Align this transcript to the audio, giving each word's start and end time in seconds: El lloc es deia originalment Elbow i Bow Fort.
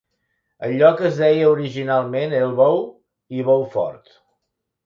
El 0.67 0.71
lloc 0.79 1.03
es 1.09 1.19
deia 1.23 1.51
originalment 1.51 2.35
Elbow 2.39 2.81
i 3.41 3.47
Bow 3.51 3.71
Fort. 3.77 4.15